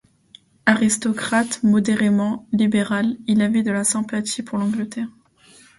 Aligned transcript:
Aristocrate 0.65 1.61
modérément 1.61 2.47
libéral, 2.53 3.17
il 3.27 3.39
avait 3.43 3.61
de 3.61 3.69
la 3.69 3.83
sympathie 3.83 4.41
pour 4.41 4.57
l'Angleterre. 4.57 5.09